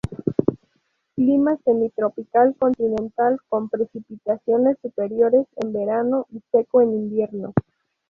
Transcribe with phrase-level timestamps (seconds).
[1.15, 7.53] Clima semitropical continental, con precipitaciones superiores en verano y seco en invierno.